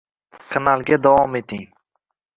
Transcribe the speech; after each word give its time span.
Kanalga 0.53 0.97
davom 1.03 1.39
eting👇👇👇 1.41 1.79